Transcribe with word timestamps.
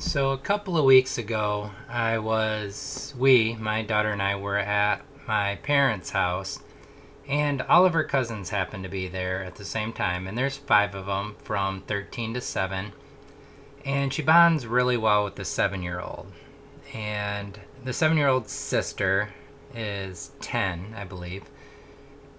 So 0.00 0.30
a 0.30 0.38
couple 0.38 0.78
of 0.78 0.84
weeks 0.84 1.18
ago, 1.18 1.72
I 1.88 2.18
was, 2.18 3.12
we, 3.18 3.56
my 3.56 3.82
daughter 3.82 4.12
and 4.12 4.22
I 4.22 4.36
were 4.36 4.56
at 4.56 5.02
my 5.26 5.56
parents' 5.56 6.10
house, 6.10 6.60
and 7.26 7.62
all 7.62 7.84
of 7.84 7.94
her 7.94 8.04
cousins 8.04 8.50
happened 8.50 8.84
to 8.84 8.88
be 8.88 9.08
there 9.08 9.42
at 9.42 9.56
the 9.56 9.64
same 9.64 9.92
time, 9.92 10.28
and 10.28 10.38
there's 10.38 10.56
five 10.56 10.94
of 10.94 11.06
them 11.06 11.34
from 11.42 11.82
13 11.82 12.34
to 12.34 12.40
7, 12.40 12.92
and 13.84 14.14
she 14.14 14.22
bonds 14.22 14.68
really 14.68 14.96
well 14.96 15.24
with 15.24 15.34
the 15.34 15.44
seven 15.44 15.82
year 15.82 15.98
old. 15.98 16.30
And 16.94 17.58
the 17.84 17.92
seven 17.92 18.16
year 18.16 18.28
old's 18.28 18.52
sister 18.52 19.30
is 19.74 20.30
10, 20.40 20.94
I 20.96 21.02
believe, 21.02 21.42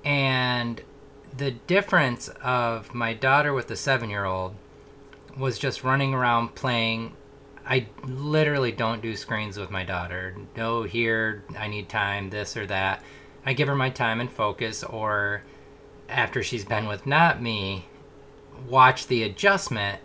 and 0.05 0.81
the 1.37 1.51
difference 1.51 2.29
of 2.41 2.93
my 2.93 3.13
daughter 3.13 3.53
with 3.53 3.67
the 3.67 3.75
seven 3.75 4.09
year 4.09 4.23
old 4.23 4.55
was 5.37 5.59
just 5.59 5.83
running 5.83 6.13
around 6.13 6.55
playing 6.55 7.15
I 7.69 7.85
literally 8.03 8.71
don't 8.71 9.01
do 9.01 9.15
screens 9.15 9.59
with 9.59 9.69
my 9.69 9.83
daughter. 9.83 10.35
No, 10.57 10.83
here, 10.83 11.43
I 11.57 11.67
need 11.67 11.87
time, 11.87 12.31
this 12.31 12.57
or 12.57 12.65
that. 12.65 13.03
I 13.45 13.53
give 13.53 13.67
her 13.67 13.75
my 13.75 13.91
time 13.91 14.19
and 14.19 14.31
focus, 14.31 14.83
or 14.83 15.43
after 16.09 16.41
she's 16.41 16.65
been 16.65 16.87
with 16.87 17.05
not 17.05 17.41
me, 17.43 17.85
watch 18.67 19.05
the 19.05 19.21
adjustment 19.21 20.01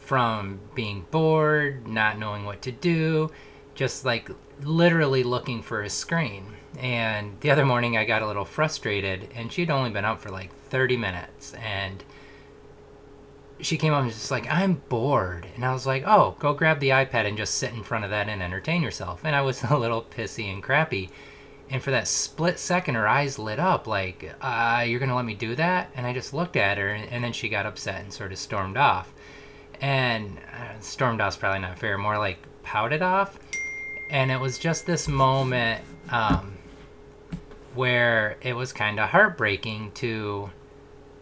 from 0.00 0.58
being 0.74 1.06
bored, 1.10 1.86
not 1.86 2.18
knowing 2.18 2.46
what 2.46 2.62
to 2.62 2.72
do, 2.72 3.30
just 3.74 4.06
like 4.06 4.30
literally 4.62 5.22
looking 5.22 5.62
for 5.62 5.82
a 5.82 5.90
screen. 5.90 6.46
And 6.78 7.38
the 7.40 7.50
other 7.50 7.66
morning, 7.66 7.98
I 7.98 8.06
got 8.06 8.22
a 8.22 8.26
little 8.26 8.46
frustrated, 8.46 9.28
and 9.34 9.52
she'd 9.52 9.70
only 9.70 9.90
been 9.90 10.06
up 10.06 10.22
for 10.22 10.30
like 10.30 10.50
30 10.70 10.96
minutes. 10.96 11.52
And 11.54 12.02
she 13.62 13.78
came 13.78 13.92
up 13.92 13.98
and 13.98 14.06
was 14.06 14.16
just 14.16 14.30
like, 14.30 14.50
I'm 14.50 14.82
bored. 14.88 15.46
And 15.54 15.64
I 15.64 15.72
was 15.72 15.86
like, 15.86 16.02
oh, 16.06 16.36
go 16.40 16.52
grab 16.52 16.80
the 16.80 16.90
iPad 16.90 17.26
and 17.26 17.36
just 17.36 17.54
sit 17.54 17.72
in 17.72 17.82
front 17.82 18.04
of 18.04 18.10
that 18.10 18.28
and 18.28 18.42
entertain 18.42 18.82
yourself. 18.82 19.22
And 19.24 19.34
I 19.34 19.40
was 19.40 19.62
a 19.70 19.78
little 19.78 20.02
pissy 20.02 20.52
and 20.52 20.62
crappy. 20.62 21.10
And 21.70 21.82
for 21.82 21.92
that 21.92 22.08
split 22.08 22.58
second, 22.58 22.96
her 22.96 23.08
eyes 23.08 23.38
lit 23.38 23.58
up 23.58 23.86
like, 23.86 24.34
uh, 24.42 24.84
you're 24.86 24.98
going 24.98 25.08
to 25.08 25.14
let 25.14 25.24
me 25.24 25.34
do 25.34 25.54
that? 25.54 25.90
And 25.94 26.06
I 26.06 26.12
just 26.12 26.34
looked 26.34 26.56
at 26.56 26.76
her, 26.76 26.88
and 26.90 27.24
then 27.24 27.32
she 27.32 27.48
got 27.48 27.64
upset 27.64 28.02
and 28.02 28.12
sort 28.12 28.32
of 28.32 28.38
stormed 28.38 28.76
off. 28.76 29.10
And 29.80 30.38
uh, 30.38 30.78
stormed 30.80 31.20
off's 31.20 31.36
probably 31.36 31.60
not 31.60 31.78
fair, 31.78 31.96
more 31.96 32.18
like 32.18 32.38
pouted 32.62 33.00
off. 33.00 33.38
And 34.10 34.30
it 34.30 34.38
was 34.38 34.58
just 34.58 34.84
this 34.84 35.08
moment 35.08 35.82
um, 36.10 36.58
where 37.74 38.36
it 38.42 38.52
was 38.54 38.72
kind 38.72 39.00
of 39.00 39.08
heartbreaking 39.08 39.92
to 39.92 40.50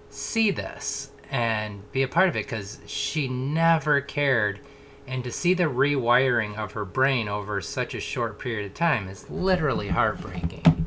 see 0.09 0.51
this 0.51 1.11
and 1.31 1.91
be 1.93 2.03
a 2.03 2.09
part 2.09 2.29
of 2.29 2.37
it 2.37 2.45
because 2.45 2.81
she 2.87 3.29
never 3.29 4.01
cared. 4.01 4.61
And 5.07 5.25
to 5.25 5.33
see 5.33 5.55
the 5.55 5.65
rewiring 5.65 6.57
of 6.57 6.73
her 6.73 6.85
brain 6.85 7.29
over 7.29 7.61
such 7.61 7.95
a 7.95 8.01
short 8.01 8.39
period 8.39 8.67
of 8.67 8.75
time 8.75 9.09
is 9.09 9.31
literally 9.31 9.89
heartbreaking. 9.89 10.87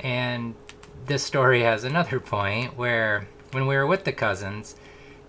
And 0.00 0.54
this 1.06 1.22
story 1.22 1.62
has 1.62 1.84
another 1.84 2.18
point 2.18 2.76
where 2.76 3.28
when 3.52 3.66
we 3.66 3.76
were 3.76 3.86
with 3.86 4.04
the 4.04 4.12
cousins, 4.12 4.76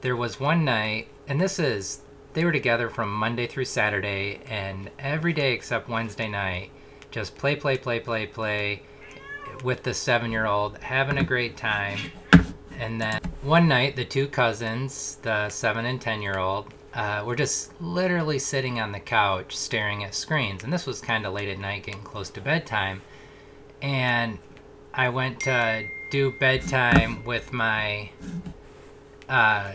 there 0.02 0.16
was 0.16 0.40
one 0.40 0.66
night, 0.66 1.08
and 1.28 1.40
this 1.40 1.60
is, 1.60 2.02
they 2.34 2.44
were 2.44 2.52
together 2.52 2.90
from 2.90 3.14
Monday 3.14 3.48
through 3.48 3.66
Saturday, 3.66 4.42
and 4.48 4.90
every 5.00 5.34
day 5.34 5.54
except 5.54 5.90
Wednesday 5.90 6.28
night, 6.28 6.72
just 7.12 7.38
play, 7.38 7.56
play, 7.56 7.78
play, 7.78 8.00
play, 8.00 8.26
play 8.26 8.82
with 9.64 9.84
the 9.84 9.94
seven 9.94 10.32
year 10.32 10.46
old, 10.46 10.78
having 10.80 11.18
a 11.18 11.24
great 11.24 11.56
time. 11.56 12.00
And 12.80 13.00
then 13.00 13.20
one 13.42 13.68
night, 13.68 13.96
the 13.96 14.06
two 14.06 14.28
cousins, 14.28 15.18
the 15.22 15.50
seven 15.50 15.86
and 15.86 16.00
ten 16.00 16.22
year 16.22 16.38
old, 16.38 16.74
uh, 16.94 17.24
were 17.26 17.36
just 17.36 17.80
literally 17.82 18.40
sitting 18.40 18.80
on 18.80 18.92
the 18.92 19.00
couch 19.00 19.56
staring 19.56 20.04
at 20.04 20.16
screens. 20.16 20.64
And 20.64 20.72
this 20.72 20.86
was 20.86 21.02
kind 21.02 21.26
of 21.26 21.34
late 21.34 21.50
at 21.50 21.60
night, 21.60 21.84
getting 21.84 22.04
close 22.04 22.30
to 22.32 22.42
bedtime. 22.42 23.02
And 23.82 24.40
I 24.94 25.10
went 25.10 25.42
to 25.42 25.86
do 26.10 26.34
bedtime 26.40 27.24
with 27.26 27.52
my 27.52 28.10
uh, 29.28 29.74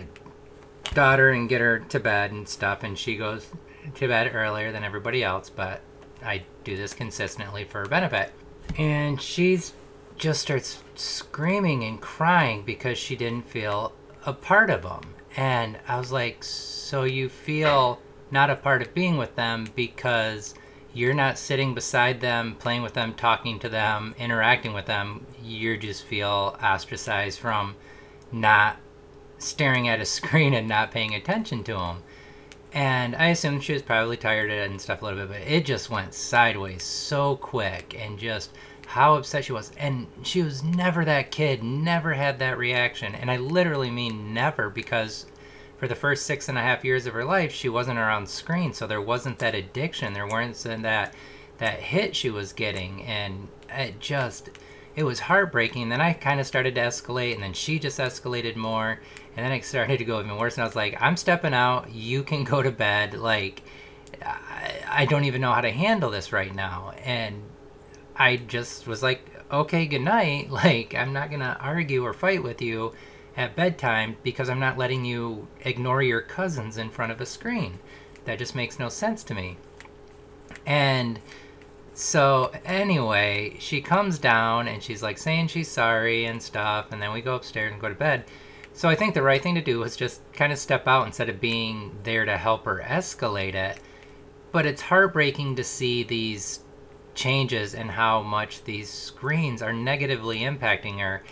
daughter 0.95 1.31
and 1.31 1.49
get 1.49 1.61
her 1.61 1.81
to 1.81 2.01
bed 2.01 2.33
and 2.33 2.49
stuff. 2.49 2.83
And 2.83 2.99
she 2.99 3.17
goes 3.17 3.47
to 3.95 4.09
bed 4.09 4.35
earlier 4.35 4.73
than 4.73 4.83
everybody 4.85 5.23
else, 5.23 5.51
but 5.51 5.83
I 6.25 6.43
do 6.65 6.77
this 6.77 6.95
consistently 6.95 7.65
for 7.65 7.81
her 7.81 7.87
benefit. 7.87 8.33
And 8.79 9.21
she's 9.21 9.73
just 10.21 10.43
starts 10.43 10.83
screaming 10.97 11.83
and 11.83 11.99
crying 11.99 12.63
because 12.63 12.99
she 12.99 13.17
didn't 13.17 13.47
feel 13.47 13.93
a 14.27 14.35
part 14.35 14.69
of 14.69 14.83
them. 14.83 15.01
And 15.35 15.79
I 15.89 15.99
was 15.99 16.13
like, 16.13 16.45
so 16.45 17.05
you 17.05 17.31
feel 17.31 17.99
not 18.31 18.51
a 18.51 18.57
part 18.57 18.83
of 18.83 18.93
being 18.93 19.17
with 19.17 19.35
them 19.35 19.67
because 19.75 20.55
you're 20.93 21.15
not 21.15 21.39
sitting 21.39 21.75
beside 21.75 22.21
them, 22.21 22.55
playing 22.57 22.83
with 22.83 22.93
them, 22.93 23.15
talking 23.15 23.59
to 23.61 23.71
them, 23.71 24.15
interacting 24.19 24.75
with 24.75 24.85
them. 24.85 25.27
You 25.43 25.79
just 25.79 26.05
feel 26.05 26.55
ostracized 26.63 27.39
from 27.39 27.75
not 28.31 28.77
staring 29.39 29.89
at 29.89 30.01
a 30.01 30.05
screen 30.05 30.53
and 30.53 30.69
not 30.69 30.91
paying 30.91 31.15
attention 31.15 31.65
to 31.65 31.73
them. 31.73 32.03
And 32.75 33.17
I 33.17 33.29
assumed 33.29 33.65
she 33.65 33.73
was 33.73 33.83
probably 33.83 34.19
tired 34.19 34.51
and 34.51 34.81
stuff 34.81 35.01
a 35.01 35.07
little 35.07 35.27
bit, 35.27 35.31
but 35.31 35.51
it 35.51 35.65
just 35.65 35.89
went 35.89 36.13
sideways 36.13 36.83
so 36.83 37.37
quick 37.37 37.97
and 37.99 38.19
just 38.19 38.51
how 38.91 39.15
upset 39.15 39.45
she 39.45 39.53
was. 39.53 39.71
And 39.79 40.09
she 40.25 40.43
was 40.43 40.65
never 40.65 41.05
that 41.05 41.31
kid, 41.31 41.63
never 41.63 42.15
had 42.15 42.41
that 42.41 42.59
reaction. 42.59 43.15
And 43.15 43.31
I 43.31 43.37
literally 43.37 43.89
mean 43.89 44.35
never 44.35 44.69
because 44.69 45.27
for 45.77 45.87
the 45.87 45.95
first 45.95 46.27
six 46.27 46.49
and 46.49 46.59
a 46.59 46.61
half 46.61 46.85
years 46.85 47.07
of 47.07 47.15
her 47.15 47.25
life, 47.25 47.53
she 47.53 47.69
wasn't 47.69 48.01
around 48.01 48.29
screen. 48.29 48.73
So 48.73 48.89
there 48.89 49.01
wasn't 49.01 49.39
that 49.39 49.55
addiction. 49.55 50.13
There 50.13 50.27
weren't 50.27 50.57
that, 50.57 51.15
that 51.59 51.79
hit 51.79 52.17
she 52.17 52.31
was 52.31 52.53
getting. 52.53 53.05
And 53.05 53.47
it 53.69 54.01
just, 54.01 54.51
it 54.97 55.05
was 55.05 55.21
heartbreaking. 55.21 55.89
Then 55.89 56.01
I 56.01 56.13
kind 56.13 56.41
of 56.41 56.47
started 56.49 56.75
to 56.75 56.81
escalate 56.81 57.35
and 57.35 57.45
then 57.45 57.53
she 57.53 57.79
just 57.79 58.01
escalated 58.01 58.57
more. 58.57 58.99
And 59.37 59.47
then 59.47 59.53
it 59.53 59.65
started 59.65 59.99
to 59.99 60.05
go 60.05 60.19
even 60.19 60.37
worse. 60.37 60.55
And 60.55 60.65
I 60.65 60.67
was 60.67 60.75
like, 60.75 61.01
I'm 61.01 61.17
stepping 61.17 61.55
out. 61.55 61.93
You 61.93 62.25
can 62.25 62.43
go 62.43 62.61
to 62.61 62.73
bed. 62.73 63.15
Like, 63.15 63.63
I, 64.21 64.73
I 64.89 65.05
don't 65.07 65.27
even 65.27 65.41
know 65.41 65.53
how 65.53 65.61
to 65.61 65.71
handle 65.71 66.11
this 66.11 66.33
right 66.33 66.53
now. 66.53 66.93
And 67.05 67.41
I 68.21 68.37
just 68.37 68.87
was 68.87 69.03
like, 69.03 69.25
okay, 69.51 69.87
good 69.87 70.03
night. 70.03 70.51
Like, 70.65 70.95
I'm 70.95 71.15
not 71.15 71.31
going 71.31 71.41
to 71.41 71.57
argue 71.59 72.05
or 72.05 72.13
fight 72.13 72.43
with 72.43 72.61
you 72.61 72.93
at 73.35 73.57
bedtime 73.57 74.19
because 74.23 74.51
I'm 74.51 74.61
not 74.61 74.77
letting 74.77 75.07
you 75.07 75.49
ignore 75.63 76.03
your 76.03 76.21
cousins 76.21 76.77
in 76.77 76.91
front 76.91 77.13
of 77.13 77.21
a 77.23 77.27
screen. 77.27 77.79
That 78.27 78.39
just 78.39 78.55
makes 78.55 78.79
no 78.79 78.91
sense 78.91 79.25
to 79.25 79.35
me. 79.35 79.57
And 80.67 81.19
so, 81.95 82.53
anyway, 82.67 83.57
she 83.59 83.81
comes 83.81 84.19
down 84.19 84.69
and 84.69 84.83
she's 84.83 85.03
like 85.03 85.17
saying 85.17 85.49
she's 85.49 85.71
sorry 85.71 86.27
and 86.27 86.43
stuff. 86.43 86.93
And 86.93 87.01
then 87.01 87.15
we 87.15 87.23
go 87.23 87.37
upstairs 87.37 87.73
and 87.73 87.81
go 87.81 87.89
to 87.89 87.95
bed. 87.95 88.25
So, 88.75 88.91
I 88.91 88.97
think 88.97 89.15
the 89.15 89.23
right 89.23 89.43
thing 89.43 89.55
to 89.55 89.63
do 89.63 89.79
was 89.79 89.97
just 89.97 90.21
kind 90.35 90.53
of 90.53 90.59
step 90.59 90.87
out 90.87 91.07
instead 91.07 91.31
of 91.31 91.41
being 91.41 91.97
there 92.03 92.27
to 92.27 92.37
help 92.37 92.67
her 92.67 92.85
escalate 92.87 93.55
it. 93.55 93.81
But 94.53 94.67
it's 94.67 94.83
heartbreaking 94.83 95.57
to 95.57 95.65
see 95.65 96.03
these 96.03 96.61
changes 97.21 97.75
and 97.75 97.91
how 97.91 98.23
much 98.23 98.65
these 98.65 98.89
screens 98.89 99.61
are 99.61 99.75
negatively 99.75 100.39
impacting 100.39 100.99
her 100.99 101.23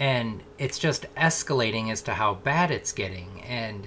and 0.00 0.42
it's 0.58 0.80
just 0.80 1.06
escalating 1.14 1.92
as 1.92 2.02
to 2.02 2.12
how 2.12 2.34
bad 2.34 2.72
it's 2.72 2.90
getting. 2.90 3.42
And 3.42 3.86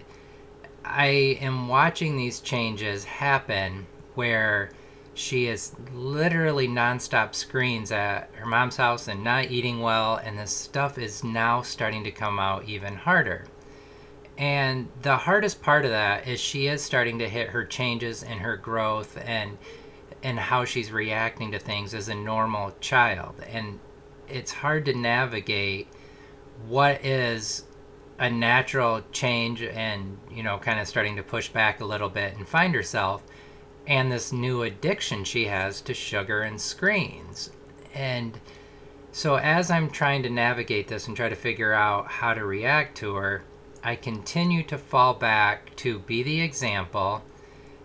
i 0.85 1.05
am 1.41 1.67
watching 1.67 2.15
these 2.15 2.39
changes 2.39 3.03
happen 3.03 3.85
where 4.15 4.71
she 5.13 5.47
is 5.47 5.73
literally 5.93 6.69
nonstop 6.69 7.35
screens 7.35 7.91
at 7.91 8.29
her 8.33 8.45
mom's 8.45 8.77
house 8.77 9.09
and 9.09 9.21
not 9.21 9.51
eating 9.51 9.81
well 9.81 10.15
and 10.23 10.39
this 10.39 10.51
stuff 10.51 10.97
is 10.97 11.21
now 11.21 11.61
starting 11.61 12.05
to 12.05 12.11
come 12.11 12.39
out 12.39 12.63
even 12.63 12.95
harder. 12.95 13.43
And 14.37 14.87
the 15.01 15.17
hardest 15.17 15.61
part 15.61 15.83
of 15.83 15.91
that 15.91 16.29
is 16.29 16.39
she 16.39 16.67
is 16.67 16.81
starting 16.81 17.19
to 17.19 17.27
hit 17.27 17.49
her 17.49 17.65
changes 17.65 18.23
in 18.23 18.37
her 18.37 18.55
growth 18.55 19.17
and 19.25 19.57
and 20.23 20.39
how 20.39 20.65
she's 20.65 20.91
reacting 20.91 21.51
to 21.51 21.59
things 21.59 21.93
as 21.93 22.09
a 22.09 22.15
normal 22.15 22.73
child. 22.79 23.35
And 23.51 23.79
it's 24.27 24.51
hard 24.51 24.85
to 24.85 24.93
navigate 24.93 25.87
what 26.67 27.03
is 27.03 27.63
a 28.19 28.29
natural 28.29 29.01
change 29.11 29.63
and, 29.63 30.17
you 30.29 30.43
know, 30.43 30.57
kind 30.59 30.79
of 30.79 30.87
starting 30.87 31.15
to 31.15 31.23
push 31.23 31.49
back 31.49 31.81
a 31.81 31.85
little 31.85 32.09
bit 32.09 32.35
and 32.37 32.47
find 32.47 32.75
herself 32.75 33.23
and 33.87 34.11
this 34.11 34.31
new 34.31 34.61
addiction 34.61 35.23
she 35.23 35.45
has 35.45 35.81
to 35.81 35.93
sugar 35.93 36.41
and 36.41 36.61
screens. 36.61 37.49
And 37.93 38.39
so 39.11 39.35
as 39.35 39.71
I'm 39.71 39.89
trying 39.89 40.23
to 40.23 40.29
navigate 40.29 40.87
this 40.87 41.07
and 41.07 41.17
try 41.17 41.29
to 41.29 41.35
figure 41.35 41.73
out 41.73 42.07
how 42.07 42.33
to 42.33 42.45
react 42.45 42.95
to 42.97 43.15
her, 43.15 43.43
I 43.83 43.95
continue 43.95 44.63
to 44.63 44.77
fall 44.77 45.15
back 45.15 45.75
to 45.77 45.99
be 45.99 46.21
the 46.21 46.41
example 46.41 47.23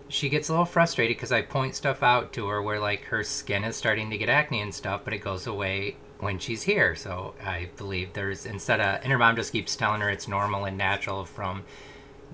she 0.08 0.28
gets 0.28 0.48
a 0.48 0.52
little 0.52 0.64
frustrated 0.64 1.16
because 1.16 1.32
I 1.32 1.42
point 1.42 1.74
stuff 1.74 2.02
out 2.02 2.32
to 2.34 2.46
her 2.48 2.62
where 2.62 2.78
like 2.78 3.04
her 3.04 3.24
skin 3.24 3.64
is 3.64 3.76
starting 3.76 4.10
to 4.10 4.18
get 4.18 4.28
acne 4.28 4.60
and 4.60 4.74
stuff, 4.74 5.02
but 5.04 5.12
it 5.12 5.18
goes 5.18 5.46
away 5.46 5.96
when 6.18 6.38
she's 6.38 6.62
here. 6.62 6.94
So 6.94 7.34
I 7.44 7.70
believe 7.76 8.12
there's 8.12 8.46
instead 8.46 8.80
of 8.80 9.00
and 9.02 9.12
her 9.12 9.18
mom 9.18 9.36
just 9.36 9.52
keeps 9.52 9.76
telling 9.76 10.00
her 10.00 10.10
it's 10.10 10.28
normal 10.28 10.64
and 10.64 10.78
natural 10.78 11.24
from 11.24 11.64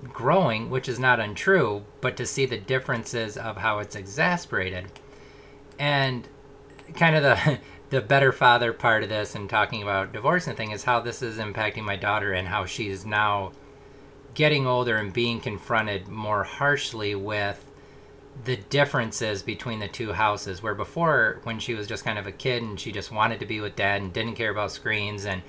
growing, 0.03 0.69
which 0.69 0.87
is 0.87 0.99
not 0.99 1.19
untrue, 1.19 1.83
but 2.01 2.17
to 2.17 2.25
see 2.25 2.45
the 2.45 2.57
differences 2.57 3.37
of 3.37 3.57
how 3.57 3.79
it's 3.79 3.95
exasperated. 3.95 4.85
And 5.79 6.27
kind 6.95 7.15
of 7.15 7.23
the 7.23 7.59
the 7.89 8.01
better 8.01 8.31
father 8.31 8.73
part 8.73 9.03
of 9.03 9.09
this 9.09 9.35
and 9.35 9.47
talking 9.47 9.83
about 9.83 10.13
divorce 10.13 10.47
and 10.47 10.57
thing 10.57 10.71
is 10.71 10.83
how 10.83 10.99
this 10.99 11.21
is 11.21 11.37
impacting 11.37 11.83
my 11.83 11.95
daughter 11.95 12.33
and 12.33 12.47
how 12.47 12.65
she's 12.65 13.05
now 13.05 13.51
getting 14.33 14.65
older 14.67 14.97
and 14.97 15.13
being 15.13 15.39
confronted 15.39 16.07
more 16.07 16.43
harshly 16.43 17.15
with 17.15 17.63
the 18.45 18.55
differences 18.55 19.43
between 19.43 19.79
the 19.79 19.87
two 19.87 20.11
houses 20.11 20.63
where 20.63 20.73
before 20.73 21.39
when 21.43 21.59
she 21.59 21.75
was 21.75 21.87
just 21.87 22.03
kind 22.03 22.17
of 22.17 22.25
a 22.25 22.31
kid 22.31 22.63
and 22.63 22.79
she 22.79 22.91
just 22.91 23.11
wanted 23.11 23.39
to 23.39 23.45
be 23.45 23.59
with 23.59 23.75
dad 23.75 24.01
and 24.01 24.11
didn't 24.11 24.33
care 24.33 24.49
about 24.49 24.71
screens 24.71 25.25
and 25.25 25.43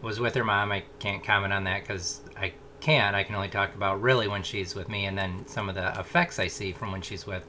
was 0.00 0.18
with 0.18 0.34
her 0.34 0.44
mom 0.44 0.72
i 0.72 0.82
can't 0.98 1.22
comment 1.22 1.52
on 1.52 1.64
that 1.64 1.82
because 1.82 2.22
i 2.38 2.50
can't. 2.80 3.14
I 3.14 3.22
can 3.22 3.34
only 3.34 3.48
talk 3.48 3.74
about 3.74 4.00
really 4.00 4.26
when 4.26 4.42
she's 4.42 4.74
with 4.74 4.88
me 4.88 5.04
and 5.04 5.16
then 5.16 5.46
some 5.46 5.68
of 5.68 5.74
the 5.74 5.98
effects 6.00 6.38
i 6.38 6.46
see 6.46 6.72
from 6.72 6.92
when 6.92 7.02
she's 7.02 7.26
with 7.26 7.44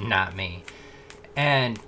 not 0.00 0.36
me. 0.36 0.62
And 1.36 1.78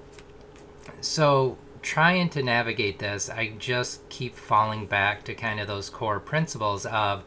so 1.01 1.57
trying 1.81 2.29
to 2.29 2.43
navigate 2.43 2.99
this 2.99 3.31
i 3.31 3.53
just 3.59 4.07
keep 4.09 4.35
falling 4.35 4.85
back 4.85 5.23
to 5.23 5.33
kind 5.33 5.61
of 5.61 5.69
those 5.69 5.89
core 5.89 6.19
principles 6.19 6.85
of 6.87 7.25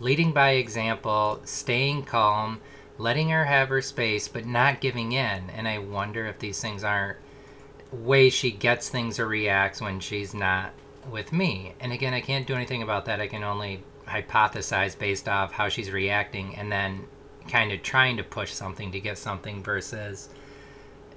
leading 0.00 0.32
by 0.32 0.52
example 0.52 1.40
staying 1.44 2.04
calm 2.04 2.60
letting 2.98 3.30
her 3.30 3.44
have 3.44 3.68
her 3.68 3.82
space, 3.82 4.28
but 4.28 4.46
not 4.46 4.80
giving 4.80 5.12
in. 5.12 5.50
And 5.50 5.66
I 5.66 5.78
wonder 5.78 6.26
if 6.26 6.38
these 6.38 6.60
things 6.60 6.84
aren't 6.84 7.18
ways 7.90 8.32
she 8.32 8.50
gets 8.50 8.88
things 8.88 9.18
or 9.18 9.26
reacts 9.26 9.80
when 9.80 10.00
she's 10.00 10.32
not 10.32 10.72
with 11.10 11.32
me. 11.32 11.74
And 11.80 11.92
again, 11.92 12.14
I 12.14 12.20
can't 12.20 12.46
do 12.46 12.54
anything 12.54 12.82
about 12.82 13.06
that. 13.06 13.20
I 13.20 13.26
can 13.26 13.42
only 13.42 13.82
hypothesize 14.06 14.96
based 14.98 15.28
off 15.28 15.52
how 15.52 15.68
she's 15.68 15.90
reacting 15.90 16.54
and 16.56 16.70
then 16.70 17.06
kind 17.48 17.72
of 17.72 17.82
trying 17.82 18.16
to 18.16 18.22
push 18.22 18.52
something 18.52 18.92
to 18.92 19.00
get 19.00 19.18
something 19.18 19.62
versus 19.62 20.28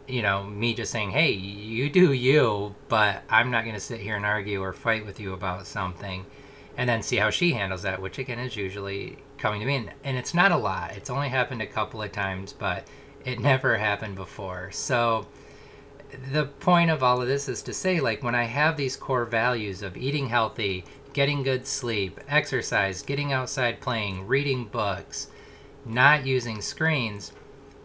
you 0.08 0.22
know 0.22 0.44
me 0.44 0.74
just 0.74 0.92
saying 0.92 1.10
hey 1.10 1.32
you 1.32 1.90
do 1.90 2.14
you 2.14 2.74
but 2.90 3.24
i'm 3.30 3.50
not 3.50 3.64
going 3.64 3.76
to 3.76 3.82
sit 3.82 4.00
here 4.00 4.16
and 4.16 4.26
argue 4.26 4.62
or 4.62 4.72
fight 4.72 5.04
with 5.06 5.20
you 5.20 5.34
about 5.34 5.66
something 5.66 6.26
and 6.78 6.90
then 6.90 7.02
see 7.02 7.18
how 7.18 7.30
she 7.30 7.54
handles 7.54 7.84
that 7.84 8.02
which 8.02 8.20
again 8.20 8.40
is 8.40 8.56
usually 8.56 9.18
coming 9.38 9.60
to 9.60 9.66
me. 9.66 9.76
And, 9.76 9.92
and 10.04 10.18
it's 10.18 10.34
not 10.34 10.52
a 10.52 10.58
lot. 10.58 10.92
It's 10.96 11.10
only 11.10 11.30
happened 11.30 11.62
a 11.62 11.68
couple 11.68 12.02
of 12.02 12.12
times 12.12 12.54
but 12.54 12.88
it 13.24 13.40
never 13.52 13.78
happened 13.78 14.16
before. 14.16 14.72
So 14.72 15.28
the 16.32 16.46
point 16.46 16.92
of 16.92 17.04
all 17.04 17.22
of 17.22 17.28
this 17.28 17.50
is 17.50 17.62
to 17.64 17.74
say 17.74 18.00
like 18.00 18.24
when 18.24 18.36
i 18.36 18.44
have 18.44 18.78
these 18.78 18.96
core 18.96 19.26
values 19.26 19.82
of 19.82 19.98
eating 19.98 20.30
healthy 20.30 20.86
getting 21.12 21.44
good 21.44 21.68
sleep 21.68 22.22
exercise 22.30 23.02
getting 23.02 23.34
outside 23.34 23.82
playing 23.82 24.26
reading 24.26 24.64
books 24.66 25.28
not 25.84 26.26
using 26.26 26.62
screens 26.62 27.34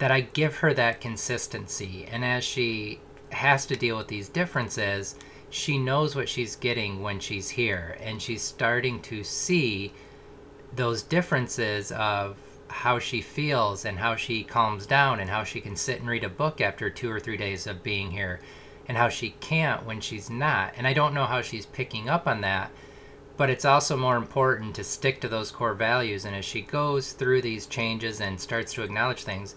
that 0.01 0.11
i 0.11 0.21
give 0.21 0.57
her 0.57 0.75
that 0.75 1.01
consistency. 1.01 2.07
And 2.11 2.25
as 2.25 2.43
she 2.43 3.01
has 3.31 3.67
to 3.67 3.77
deal 3.77 3.99
with 3.99 4.09
these 4.09 4.29
differences 4.29 5.15
she 5.51 5.79
knows 5.79 6.15
what 6.15 6.29
she's 6.29 6.57
getting 6.57 7.03
when 7.03 7.19
she's 7.19 7.51
here 7.51 7.97
and 8.01 8.23
she's 8.23 8.43
starting 8.43 9.03
to 9.03 9.25
see 9.25 9.93
those 10.75 11.03
differences 11.03 11.91
of 11.93 12.37
how 12.69 13.01
she 13.01 13.21
feels 13.21 13.85
and 13.85 13.99
how 13.99 14.15
she 14.15 14.45
calms 14.45 14.87
down 14.87 15.19
and 15.19 15.29
how 15.29 15.43
she 15.43 15.61
can 15.61 15.75
sit 15.75 15.99
and 15.99 16.09
read 16.09 16.23
a 16.23 16.29
book 16.29 16.61
after 16.61 16.89
two 16.89 17.11
or 17.11 17.19
three 17.19 17.37
days 17.37 17.67
of 17.67 17.83
being 17.83 18.13
here 18.13 18.41
and 18.87 18.97
how 18.97 19.09
she 19.09 19.31
can't 19.41 19.85
when 19.85 20.01
she's 20.01 20.31
not. 20.31 20.73
And 20.77 20.87
I 20.87 20.93
don't 20.93 21.15
know 21.15 21.27
how 21.27 21.43
she's 21.43 21.67
picking 21.67 22.09
up 22.09 22.29
on 22.29 22.41
that, 22.43 22.71
but 23.37 23.51
it's 23.51 23.65
also 23.65 23.97
more 23.97 24.17
important 24.17 24.75
to 24.77 24.85
stick 24.85 25.21
to 25.21 25.29
those 25.29 25.51
core 25.51 25.75
values. 25.75 26.25
And 26.25 26.37
as 26.37 26.45
she 26.45 26.63
goes 26.63 27.13
through 27.13 27.43
these 27.43 27.67
changes 27.67 28.21
and 28.21 28.41
starts 28.41 28.73
to 28.75 28.83
acknowledge 28.83 29.25
things, 29.25 29.57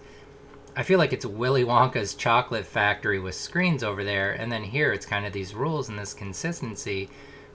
I 0.76 0.82
feel 0.82 0.98
like 0.98 1.12
it's 1.12 1.24
Willy 1.26 1.64
Wonka's 1.64 2.14
chocolate 2.14 2.66
factory 2.66 3.20
with 3.20 3.36
screens 3.36 3.84
over 3.84 4.02
there. 4.02 4.32
And 4.32 4.50
then 4.50 4.64
here 4.64 4.92
it's 4.92 5.06
kind 5.06 5.24
of 5.24 5.32
these 5.32 5.54
rules 5.54 5.88
and 5.88 5.98
this 5.98 6.14
consistency, 6.14 7.08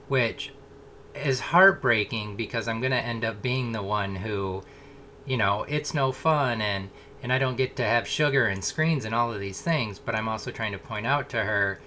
which 0.08 0.52
is 1.14 1.40
heartbreaking 1.40 2.36
because 2.36 2.66
I'm 2.66 2.80
going 2.80 2.92
to 2.92 2.96
end 2.96 3.24
up 3.24 3.42
being 3.42 3.72
the 3.72 3.82
one 3.82 4.14
who, 4.14 4.62
you 5.26 5.36
know, 5.36 5.64
it's 5.68 5.92
no 5.94 6.12
fun 6.12 6.60
and 6.60 6.90
and 7.22 7.30
I 7.30 7.38
don't 7.38 7.56
get 7.56 7.76
to 7.76 7.84
have 7.84 8.08
sugar 8.08 8.46
and 8.46 8.64
screens 8.64 9.04
and 9.04 9.14
all 9.14 9.30
of 9.30 9.40
these 9.40 9.60
things, 9.60 9.98
but 9.98 10.14
I'm 10.14 10.26
also 10.26 10.50
trying 10.50 10.72
to 10.72 10.78
point 10.78 11.06
out 11.06 11.28
to 11.30 11.42
her 11.44 11.78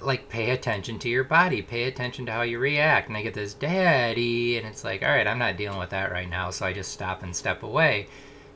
like 0.00 0.30
pay 0.30 0.50
attention 0.50 0.98
to 1.00 1.10
your 1.10 1.24
body, 1.24 1.60
pay 1.60 1.84
attention 1.84 2.24
to 2.26 2.32
how 2.32 2.40
you 2.40 2.58
react. 2.58 3.08
And 3.08 3.16
I 3.18 3.22
get 3.22 3.34
this 3.34 3.52
daddy 3.52 4.56
and 4.56 4.66
it's 4.66 4.84
like, 4.84 5.02
"All 5.02 5.10
right, 5.10 5.26
I'm 5.26 5.38
not 5.38 5.58
dealing 5.58 5.78
with 5.78 5.90
that 5.90 6.10
right 6.10 6.28
now." 6.28 6.50
So 6.50 6.64
I 6.64 6.72
just 6.72 6.92
stop 6.92 7.22
and 7.22 7.36
step 7.36 7.62
away 7.62 8.08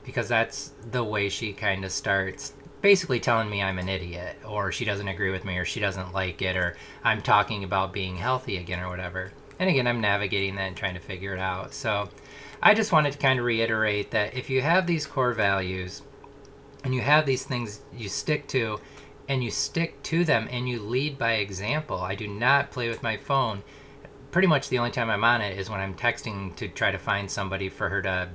because 0.04 0.28
that's 0.28 0.72
the 0.90 1.04
way 1.04 1.28
she 1.28 1.52
kind 1.52 1.84
of 1.84 1.92
starts 1.92 2.52
basically 2.80 3.20
telling 3.20 3.50
me 3.50 3.62
I'm 3.62 3.78
an 3.78 3.88
idiot 3.88 4.36
or 4.46 4.72
she 4.72 4.84
doesn't 4.84 5.08
agree 5.08 5.30
with 5.30 5.44
me 5.44 5.58
or 5.58 5.64
she 5.64 5.80
doesn't 5.80 6.12
like 6.12 6.40
it 6.42 6.56
or 6.56 6.76
I'm 7.04 7.20
talking 7.20 7.64
about 7.64 7.92
being 7.92 8.16
healthy 8.16 8.56
again 8.56 8.80
or 8.80 8.88
whatever. 8.88 9.32
And 9.58 9.68
again, 9.68 9.86
I'm 9.86 10.00
navigating 10.00 10.56
that 10.56 10.68
and 10.68 10.76
trying 10.76 10.94
to 10.94 11.00
figure 11.00 11.34
it 11.34 11.40
out. 11.40 11.74
So 11.74 12.08
I 12.62 12.74
just 12.74 12.92
wanted 12.92 13.12
to 13.12 13.18
kind 13.18 13.38
of 13.38 13.44
reiterate 13.44 14.10
that 14.12 14.34
if 14.34 14.48
you 14.48 14.62
have 14.62 14.86
these 14.86 15.06
core 15.06 15.32
values 15.32 16.02
and 16.84 16.94
you 16.94 17.02
have 17.02 17.26
these 17.26 17.44
things 17.44 17.82
you 17.94 18.08
stick 18.08 18.46
to 18.48 18.80
and 19.28 19.44
you 19.44 19.50
stick 19.50 20.02
to 20.04 20.24
them 20.24 20.48
and 20.50 20.68
you 20.68 20.80
lead 20.80 21.18
by 21.18 21.34
example, 21.34 21.98
I 21.98 22.14
do 22.14 22.26
not 22.26 22.70
play 22.70 22.88
with 22.88 23.02
my 23.02 23.16
phone. 23.16 23.62
Pretty 24.30 24.48
much 24.48 24.68
the 24.68 24.78
only 24.78 24.90
time 24.90 25.10
I'm 25.10 25.24
on 25.24 25.40
it 25.40 25.58
is 25.58 25.68
when 25.68 25.80
I'm 25.80 25.94
texting 25.94 26.56
to 26.56 26.68
try 26.68 26.90
to 26.90 26.98
find 26.98 27.30
somebody 27.30 27.68
for 27.68 27.88
her 27.90 28.00
to, 28.02 28.28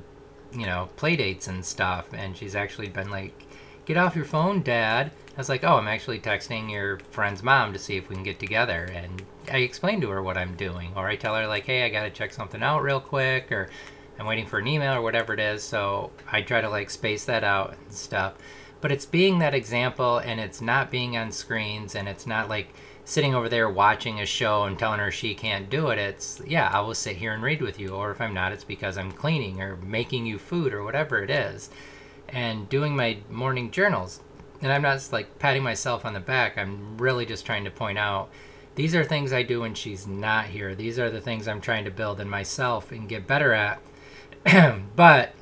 you 0.54 0.66
know, 0.66 0.90
play 0.96 1.16
dates 1.16 1.48
and 1.48 1.64
stuff. 1.64 2.08
And 2.14 2.36
she's 2.36 2.56
actually 2.56 2.90
been 2.90 3.10
like, 3.10 3.46
get 3.86 3.98
off 3.98 4.16
your 4.16 4.26
phone, 4.26 4.62
dad. 4.62 5.12
I 5.36 5.38
was 5.38 5.50
like, 5.50 5.64
oh, 5.64 5.76
I'm 5.76 5.88
actually 5.88 6.20
texting 6.20 6.72
your 6.72 7.00
friend's 7.12 7.44
mom 7.44 7.74
to 7.74 7.80
see 7.80 7.98
if 7.98 8.10
we 8.10 8.16
can 8.16 8.24
get 8.24 8.40
together. 8.40 8.90
And 8.94 9.22
I 9.52 9.58
explain 9.58 10.02
to 10.02 10.10
her 10.10 10.24
what 10.24 10.38
I'm 10.38 10.56
doing. 10.56 10.92
Or 10.96 11.08
I 11.08 11.16
tell 11.16 11.36
her, 11.36 11.46
like, 11.48 11.66
hey, 11.66 11.84
I 11.84 11.90
got 11.90 12.04
to 12.04 12.10
check 12.10 12.34
something 12.34 12.64
out 12.64 12.84
real 12.84 13.02
quick. 13.02 13.52
Or 13.52 13.70
I'm 14.18 14.26
waiting 14.26 14.46
for 14.46 14.60
an 14.60 14.68
email 14.68 14.94
or 14.94 15.02
whatever 15.02 15.34
it 15.34 15.40
is. 15.40 15.64
So 15.64 16.12
I 16.32 16.42
try 16.42 16.62
to, 16.62 16.70
like, 16.70 16.90
space 16.90 17.26
that 17.26 17.44
out 17.44 17.76
and 17.78 17.94
stuff. 17.94 18.36
But 18.82 18.92
it's 18.92 19.06
being 19.06 19.40
that 19.40 19.54
example 19.54 20.20
and 20.20 20.40
it's 20.40 20.62
not 20.62 20.92
being 20.92 21.18
on 21.18 21.32
screens 21.32 21.96
and 21.96 22.08
it's 22.08 22.28
not 22.28 22.50
like 22.50 22.74
sitting 23.06 23.36
over 23.36 23.48
there 23.48 23.70
watching 23.70 24.20
a 24.20 24.26
show 24.26 24.64
and 24.64 24.78
telling 24.78 25.00
her 25.00 25.12
she 25.12 25.36
can't 25.36 25.70
do 25.70 25.90
it. 25.90 26.00
It's, 26.00 26.42
yeah, 26.46 26.70
I 26.74 26.82
will 26.82 26.96
sit 26.96 27.16
here 27.16 27.34
and 27.34 27.44
read 27.44 27.62
with 27.62 27.80
you. 27.80 27.90
Or 27.90 28.12
if 28.12 28.20
I'm 28.20 28.34
not, 28.34 28.52
it's 28.52 28.64
because 28.64 28.98
I'm 28.98 29.12
cleaning 29.12 29.62
or 29.62 29.78
making 29.78 30.26
you 30.26 30.40
food 30.40 30.74
or 30.74 30.84
whatever 30.84 31.24
it 31.24 31.30
is 31.30 31.70
and 32.30 32.68
doing 32.68 32.96
my 32.96 33.20
morning 33.30 33.70
journals. 33.72 34.22
And 34.62 34.72
I'm 34.72 34.82
not 34.82 35.08
like 35.12 35.38
patting 35.38 35.64
myself 35.64 36.04
on 36.04 36.14
the 36.14 36.20
back. 36.20 36.58
I'm 36.58 36.98
really 36.98 37.26
just 37.26 37.46
trying 37.46 37.64
to 37.66 37.72
point 37.72 38.00
out 38.00 38.30
these 38.74 38.96
are 38.96 39.04
things 39.04 39.32
I 39.32 39.44
do 39.44 39.62
when 39.62 39.76
she's 39.76 40.08
not 40.08 40.46
here. 40.48 40.76
These 40.76 41.00
are 41.00 41.10
the 41.10 41.22
things 41.22 41.48
I'm 41.48 41.62
trying 41.62 41.86
to 41.86 41.92
build 41.92 42.20
in 42.20 42.30
myself 42.30 42.92
and 42.92 43.08
get 43.08 43.28
better 43.28 43.54
at. 43.54 43.82
but 44.96 45.34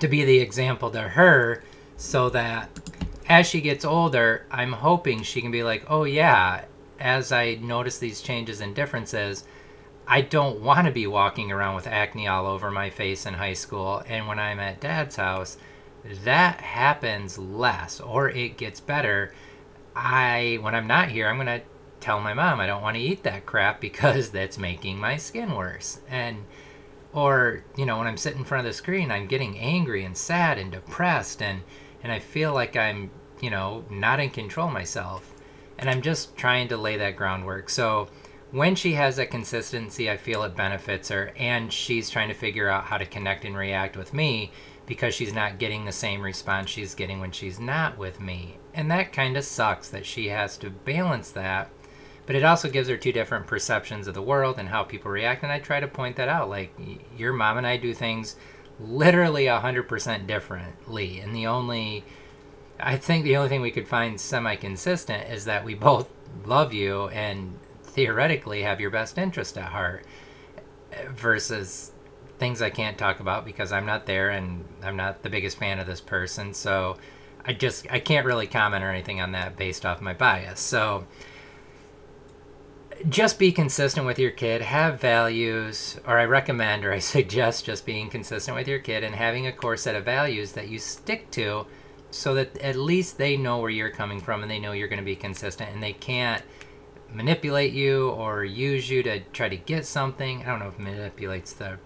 to 0.00 0.08
be 0.08 0.24
the 0.24 0.38
example 0.38 0.90
to 0.90 1.00
her 1.00 1.62
so 1.96 2.28
that 2.30 2.68
as 3.28 3.46
she 3.46 3.60
gets 3.60 3.84
older, 3.84 4.46
I'm 4.50 4.72
hoping 4.72 5.22
she 5.22 5.42
can 5.42 5.50
be 5.50 5.62
like, 5.62 5.84
oh, 5.88 6.04
yeah, 6.04 6.64
as 6.98 7.30
I 7.30 7.54
notice 7.56 7.98
these 7.98 8.22
changes 8.22 8.60
and 8.60 8.74
differences, 8.74 9.44
I 10.06 10.22
don't 10.22 10.62
want 10.62 10.86
to 10.86 10.92
be 10.92 11.06
walking 11.06 11.52
around 11.52 11.74
with 11.74 11.86
acne 11.86 12.26
all 12.26 12.46
over 12.46 12.70
my 12.70 12.88
face 12.88 13.26
in 13.26 13.34
high 13.34 13.52
school. 13.52 14.02
And 14.08 14.26
when 14.26 14.38
I'm 14.38 14.58
at 14.58 14.80
dad's 14.80 15.16
house, 15.16 15.58
that 16.24 16.62
happens 16.62 17.38
less 17.38 18.00
or 18.00 18.30
it 18.30 18.56
gets 18.56 18.80
better. 18.80 19.34
I, 19.94 20.58
when 20.62 20.74
I'm 20.74 20.86
not 20.86 21.10
here, 21.10 21.28
I'm 21.28 21.36
going 21.36 21.46
to 21.46 21.62
tell 22.00 22.20
my 22.20 22.32
mom 22.32 22.60
I 22.60 22.66
don't 22.66 22.82
want 22.82 22.96
to 22.96 23.02
eat 23.02 23.22
that 23.24 23.44
crap 23.44 23.80
because 23.82 24.30
that's 24.30 24.56
making 24.56 24.98
my 24.98 25.18
skin 25.18 25.54
worse. 25.54 26.00
And, 26.08 26.44
or, 27.12 27.64
you 27.76 27.84
know, 27.84 27.98
when 27.98 28.06
I'm 28.06 28.16
sitting 28.16 28.38
in 28.38 28.44
front 28.46 28.66
of 28.66 28.72
the 28.72 28.76
screen, 28.76 29.10
I'm 29.10 29.26
getting 29.26 29.58
angry 29.58 30.04
and 30.04 30.16
sad 30.16 30.56
and 30.56 30.72
depressed 30.72 31.42
and, 31.42 31.62
and 32.02 32.10
I 32.10 32.18
feel 32.18 32.54
like 32.54 32.76
I'm, 32.76 33.10
you 33.40 33.50
know, 33.50 33.84
not 33.90 34.20
in 34.20 34.30
control 34.30 34.70
myself. 34.70 35.34
And 35.78 35.88
I'm 35.88 36.02
just 36.02 36.36
trying 36.36 36.68
to 36.68 36.76
lay 36.76 36.96
that 36.96 37.16
groundwork. 37.16 37.70
So, 37.70 38.08
when 38.50 38.74
she 38.74 38.94
has 38.94 39.16
that 39.16 39.30
consistency, 39.30 40.10
I 40.10 40.16
feel 40.16 40.42
it 40.42 40.56
benefits 40.56 41.10
her, 41.10 41.32
and 41.36 41.70
she's 41.70 42.08
trying 42.08 42.28
to 42.28 42.34
figure 42.34 42.68
out 42.68 42.84
how 42.84 42.96
to 42.96 43.04
connect 43.04 43.44
and 43.44 43.54
react 43.54 43.94
with 43.94 44.14
me 44.14 44.52
because 44.86 45.14
she's 45.14 45.34
not 45.34 45.58
getting 45.58 45.84
the 45.84 45.92
same 45.92 46.22
response 46.22 46.70
she's 46.70 46.94
getting 46.94 47.20
when 47.20 47.30
she's 47.30 47.60
not 47.60 47.98
with 47.98 48.20
me. 48.22 48.56
And 48.72 48.90
that 48.90 49.12
kind 49.12 49.36
of 49.36 49.44
sucks 49.44 49.90
that 49.90 50.06
she 50.06 50.28
has 50.28 50.56
to 50.58 50.70
balance 50.70 51.30
that. 51.32 51.70
But 52.24 52.36
it 52.36 52.44
also 52.44 52.70
gives 52.70 52.88
her 52.88 52.96
two 52.96 53.12
different 53.12 53.46
perceptions 53.46 54.08
of 54.08 54.14
the 54.14 54.22
world 54.22 54.58
and 54.58 54.68
how 54.68 54.84
people 54.84 55.10
react. 55.10 55.42
And 55.42 55.52
I 55.52 55.58
try 55.58 55.78
to 55.80 55.88
point 55.88 56.16
that 56.16 56.28
out. 56.28 56.48
Like, 56.48 56.72
your 57.16 57.34
mom 57.34 57.58
and 57.58 57.66
I 57.66 57.76
do 57.76 57.92
things 57.92 58.36
literally 58.80 59.44
100% 59.44 60.26
differently. 60.26 61.20
And 61.20 61.34
the 61.34 61.46
only, 61.46 62.04
I 62.80 62.96
think 62.96 63.24
the 63.24 63.36
only 63.36 63.48
thing 63.48 63.60
we 63.60 63.70
could 63.70 63.88
find 63.88 64.20
semi 64.20 64.56
consistent 64.56 65.30
is 65.30 65.44
that 65.46 65.64
we 65.64 65.74
both 65.74 66.08
love 66.44 66.72
you 66.72 67.08
and 67.08 67.58
theoretically 67.82 68.62
have 68.62 68.80
your 68.80 68.90
best 68.90 69.18
interest 69.18 69.58
at 69.58 69.72
heart 69.72 70.04
versus 71.10 71.92
things 72.38 72.62
I 72.62 72.70
can't 72.70 72.96
talk 72.96 73.20
about 73.20 73.44
because 73.44 73.72
I'm 73.72 73.86
not 73.86 74.06
there 74.06 74.30
and 74.30 74.64
I'm 74.82 74.96
not 74.96 75.22
the 75.22 75.30
biggest 75.30 75.58
fan 75.58 75.78
of 75.78 75.86
this 75.86 76.00
person. 76.00 76.54
So 76.54 76.96
I 77.44 77.52
just 77.52 77.86
I 77.90 77.98
can't 77.98 78.26
really 78.26 78.46
comment 78.46 78.84
or 78.84 78.90
anything 78.90 79.20
on 79.20 79.32
that 79.32 79.56
based 79.56 79.84
off 79.84 80.00
my 80.00 80.12
bias. 80.12 80.60
So 80.60 81.06
just 83.08 83.38
be 83.38 83.52
consistent 83.52 84.06
with 84.06 84.18
your 84.18 84.30
kid, 84.30 84.60
have 84.60 85.00
values, 85.00 86.00
or 86.06 86.18
I 86.18 86.24
recommend 86.24 86.84
or 86.84 86.92
I 86.92 86.98
suggest 87.00 87.64
just 87.64 87.86
being 87.86 88.08
consistent 88.08 88.56
with 88.56 88.68
your 88.68 88.80
kid 88.80 89.04
and 89.04 89.14
having 89.14 89.46
a 89.46 89.52
core 89.52 89.76
set 89.76 89.94
of 89.96 90.04
values 90.04 90.52
that 90.52 90.68
you 90.68 90.78
stick 90.78 91.30
to 91.32 91.66
so 92.10 92.34
that 92.34 92.56
at 92.58 92.76
least 92.76 93.18
they 93.18 93.36
know 93.36 93.58
where 93.58 93.70
you're 93.70 93.90
coming 93.90 94.20
from 94.20 94.42
and 94.42 94.50
they 94.50 94.58
know 94.58 94.72
you're 94.72 94.88
going 94.88 94.98
to 94.98 95.04
be 95.04 95.16
consistent 95.16 95.70
and 95.72 95.82
they 95.82 95.92
can't 95.92 96.42
manipulate 97.12 97.72
you 97.72 98.10
or 98.10 98.44
use 98.44 98.88
you 98.88 99.02
to 99.02 99.20
try 99.32 99.48
to 99.48 99.56
get 99.56 99.86
something. 99.86 100.42
I 100.42 100.46
don't 100.46 100.58
know 100.58 100.68
if 100.68 100.78
manipulate's 100.78 101.52
the 101.52 101.78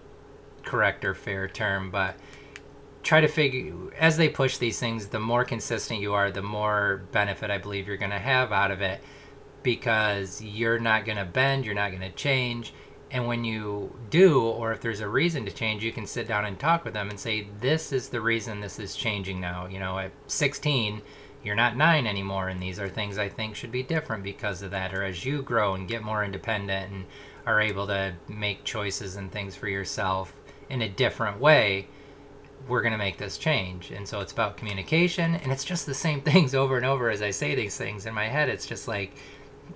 correct 0.63 1.05
or 1.05 1.13
fair 1.13 1.47
term, 1.47 1.91
but 1.91 2.15
try 3.03 3.21
to 3.21 3.27
figure 3.27 3.93
as 3.99 4.17
they 4.17 4.29
push 4.29 4.57
these 4.57 4.79
things, 4.79 5.07
the 5.07 5.19
more 5.19 5.43
consistent 5.43 5.99
you 5.99 6.13
are, 6.13 6.31
the 6.31 6.41
more 6.41 7.03
benefit 7.11 7.51
I 7.51 7.57
believe 7.57 7.87
you're 7.87 7.97
going 7.97 8.11
to 8.11 8.19
have 8.19 8.51
out 8.51 8.71
of 8.71 8.81
it 8.81 9.01
because 9.61 10.41
you're 10.41 10.79
not 10.79 11.05
going 11.05 11.17
to 11.17 11.25
bend, 11.25 11.65
you're 11.65 11.75
not 11.75 11.91
going 11.91 12.01
to 12.01 12.11
change. 12.11 12.73
And 13.13 13.27
when 13.27 13.43
you 13.43 13.95
do, 14.09 14.41
or 14.41 14.71
if 14.71 14.81
there's 14.81 14.99
a 14.99 15.07
reason 15.07 15.45
to 15.45 15.51
change, 15.51 15.83
you 15.83 15.91
can 15.91 16.07
sit 16.07 16.27
down 16.27 16.45
and 16.45 16.57
talk 16.59 16.83
with 16.83 16.95
them 16.95 17.11
and 17.11 17.19
say, 17.19 17.47
This 17.61 17.93
is 17.93 18.09
the 18.09 18.19
reason 18.19 18.59
this 18.59 18.79
is 18.79 18.95
changing 18.95 19.39
now. 19.39 19.67
You 19.67 19.77
know, 19.77 19.99
at 19.99 20.11
16, 20.25 20.99
you're 21.43 21.55
not 21.55 21.77
nine 21.77 22.07
anymore, 22.07 22.49
and 22.49 22.59
these 22.59 22.79
are 22.79 22.89
things 22.89 23.19
I 23.19 23.29
think 23.29 23.55
should 23.55 23.71
be 23.71 23.83
different 23.83 24.23
because 24.23 24.63
of 24.63 24.71
that. 24.71 24.95
Or 24.95 25.03
as 25.03 25.23
you 25.23 25.43
grow 25.43 25.75
and 25.75 25.87
get 25.87 26.01
more 26.01 26.23
independent 26.23 26.91
and 26.91 27.05
are 27.45 27.61
able 27.61 27.85
to 27.85 28.15
make 28.27 28.63
choices 28.63 29.15
and 29.15 29.31
things 29.31 29.55
for 29.55 29.67
yourself 29.67 30.33
in 30.69 30.81
a 30.81 30.89
different 30.89 31.39
way, 31.39 31.87
we're 32.67 32.81
going 32.81 32.93
to 32.93 32.97
make 32.97 33.17
this 33.17 33.37
change. 33.37 33.91
And 33.91 34.07
so 34.07 34.21
it's 34.21 34.31
about 34.31 34.57
communication, 34.57 35.35
and 35.35 35.51
it's 35.51 35.65
just 35.65 35.85
the 35.85 35.93
same 35.93 36.21
things 36.23 36.55
over 36.55 36.77
and 36.77 36.85
over 36.85 37.11
as 37.11 37.21
I 37.21 37.29
say 37.29 37.53
these 37.53 37.77
things 37.77 38.07
in 38.07 38.15
my 38.15 38.27
head. 38.27 38.49
It's 38.49 38.65
just 38.65 38.87
like, 38.87 39.11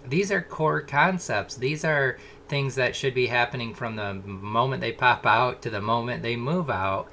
these 0.08 0.32
are 0.32 0.42
core 0.42 0.82
concepts. 0.82 1.56
These 1.56 1.84
are 1.84 2.18
things 2.48 2.76
that 2.76 2.96
should 2.96 3.14
be 3.14 3.28
happening 3.28 3.74
from 3.74 3.96
the 3.96 4.14
moment 4.14 4.82
they 4.82 4.92
pop 4.92 5.26
out 5.26 5.62
to 5.62 5.70
the 5.70 5.82
moment 5.82 6.24
they 6.24 6.36
move 6.36 6.70
out. 6.70 7.10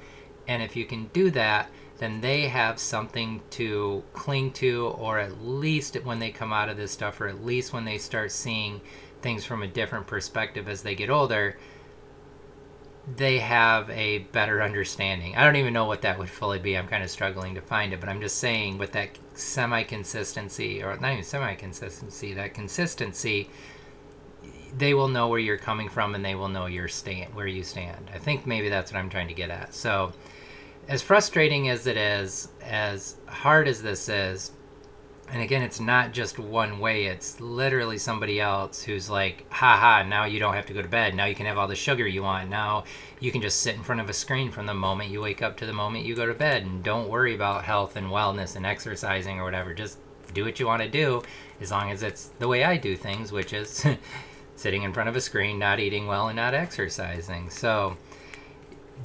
And 0.47 0.61
if 0.61 0.75
you 0.75 0.85
can 0.85 1.07
do 1.07 1.29
that, 1.31 1.69
then 1.97 2.21
they 2.21 2.47
have 2.47 2.79
something 2.79 3.41
to 3.51 4.03
cling 4.13 4.51
to, 4.51 4.87
or 4.97 5.17
at 5.19 5.41
least 5.41 5.95
when 6.03 6.19
they 6.19 6.31
come 6.31 6.53
out 6.53 6.69
of 6.69 6.77
this 6.77 6.91
stuff, 6.91 7.21
or 7.21 7.27
at 7.27 7.45
least 7.45 7.73
when 7.73 7.85
they 7.85 7.97
start 7.97 8.31
seeing 8.31 8.81
things 9.21 9.45
from 9.45 9.63
a 9.63 9.67
different 9.67 10.05
perspective 10.05 10.67
as 10.67 10.81
they 10.81 10.95
get 10.95 11.09
older, 11.09 11.57
they 13.13 13.37
have 13.37 13.89
a 13.91 14.19
better 14.31 14.63
understanding. 14.63 15.35
I 15.35 15.43
don't 15.43 15.57
even 15.57 15.73
know 15.73 15.85
what 15.85 16.01
that 16.01 16.17
would 16.17 16.29
fully 16.29 16.59
be. 16.59 16.75
I'm 16.75 16.87
kind 16.87 17.03
of 17.03 17.09
struggling 17.11 17.53
to 17.55 17.61
find 17.61 17.93
it, 17.93 17.99
but 17.99 18.09
I'm 18.09 18.21
just 18.21 18.37
saying 18.37 18.77
with 18.77 18.93
that 18.93 19.09
semi 19.33 19.83
consistency, 19.83 20.81
or 20.81 20.97
not 20.97 21.11
even 21.11 21.23
semi 21.23 21.53
consistency, 21.53 22.33
that 22.33 22.53
consistency, 22.53 23.49
they 24.77 24.93
will 24.93 25.07
know 25.07 25.27
where 25.27 25.39
you're 25.39 25.57
coming 25.57 25.87
from 25.87 26.15
and 26.15 26.25
they 26.25 26.35
will 26.35 26.49
know 26.49 26.65
your 26.65 26.87
stand 26.87 27.33
where 27.35 27.47
you 27.47 27.63
stand. 27.63 28.09
I 28.13 28.17
think 28.17 28.47
maybe 28.47 28.69
that's 28.69 28.91
what 28.91 28.99
I'm 28.99 29.09
trying 29.09 29.27
to 29.27 29.33
get 29.33 29.51
at. 29.51 29.73
So, 29.73 30.11
as 30.87 31.01
frustrating 31.01 31.69
as 31.69 31.87
it 31.87 31.97
is, 31.97 32.49
as 32.63 33.17
hard 33.27 33.67
as 33.67 33.81
this 33.81 34.09
is, 34.09 34.51
and 35.31 35.41
again, 35.41 35.63
it's 35.63 35.79
not 35.79 36.11
just 36.11 36.37
one 36.37 36.79
way. 36.79 37.05
It's 37.05 37.41
literally 37.41 37.97
somebody 37.97 38.39
else 38.39 38.83
who's 38.83 39.09
like, 39.09 39.45
ha 39.51 39.75
ha, 39.75 40.03
now 40.03 40.25
you 40.25 40.39
don't 40.39 40.53
have 40.53 40.67
to 40.67 40.73
go 40.73 40.81
to 40.81 40.87
bed. 40.87 41.15
Now 41.15 41.25
you 41.25 41.35
can 41.35 41.47
have 41.47 41.57
all 41.57 41.67
the 41.67 41.75
sugar 41.75 42.07
you 42.07 42.21
want. 42.21 42.49
Now 42.49 42.83
you 43.19 43.31
can 43.31 43.41
just 43.41 43.61
sit 43.61 43.75
in 43.75 43.83
front 43.83 44.01
of 44.01 44.09
a 44.09 44.13
screen 44.13 44.51
from 44.51 44.67
the 44.67 44.73
moment 44.73 45.09
you 45.09 45.21
wake 45.21 45.41
up 45.41 45.57
to 45.57 45.65
the 45.65 45.73
moment 45.73 46.05
you 46.05 46.15
go 46.15 46.27
to 46.27 46.33
bed. 46.33 46.63
And 46.63 46.83
don't 46.83 47.09
worry 47.09 47.33
about 47.33 47.63
health 47.63 47.95
and 47.95 48.07
wellness 48.07 48.55
and 48.55 48.65
exercising 48.65 49.39
or 49.39 49.43
whatever. 49.43 49.73
Just 49.73 49.97
do 50.33 50.45
what 50.45 50.59
you 50.59 50.67
want 50.67 50.83
to 50.83 50.89
do 50.89 51.23
as 51.59 51.71
long 51.71 51.89
as 51.89 52.03
it's 52.03 52.27
the 52.39 52.47
way 52.47 52.63
I 52.63 52.77
do 52.77 52.95
things, 52.95 53.31
which 53.31 53.51
is 53.51 53.85
sitting 54.55 54.83
in 54.83 54.93
front 54.93 55.09
of 55.09 55.15
a 55.15 55.21
screen, 55.21 55.57
not 55.57 55.79
eating 55.79 56.05
well, 56.05 56.27
and 56.27 56.35
not 56.35 56.53
exercising. 56.53 57.49
So, 57.49 57.97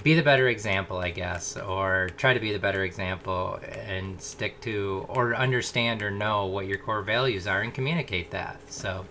be 0.02 0.14
the 0.14 0.22
better 0.22 0.48
example, 0.48 0.98
I 0.98 1.10
guess, 1.10 1.56
or 1.56 2.10
try 2.16 2.34
to 2.34 2.40
be 2.40 2.52
the 2.52 2.58
better 2.58 2.84
example 2.84 3.58
and 3.86 4.20
stick 4.20 4.60
to 4.62 5.06
or 5.08 5.34
understand 5.34 6.02
or 6.02 6.10
know 6.10 6.46
what 6.46 6.66
your 6.66 6.78
core 6.78 7.02
values 7.02 7.46
are 7.46 7.60
and 7.60 7.74
communicate 7.74 8.30
that. 8.30 8.60
So, 8.70 9.04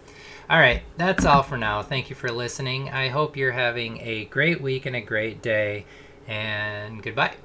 all 0.50 0.60
right, 0.60 0.82
that's 0.98 1.26
all 1.26 1.44
for 1.44 1.58
now. 1.58 1.84
Thank 1.84 2.10
you 2.10 2.16
for 2.16 2.32
listening. 2.32 2.90
I 2.90 3.10
hope 3.10 3.38
you're 3.38 3.52
having 3.52 4.00
a 4.02 4.26
great 4.26 4.62
week 4.62 4.86
and 4.86 4.96
a 4.96 5.02
great 5.02 5.42
day, 5.42 5.86
and 6.28 7.04
goodbye. 7.04 7.36